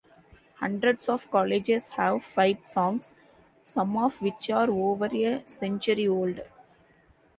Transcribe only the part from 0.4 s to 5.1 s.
Hundreds of colleges have fight songs, some of which are over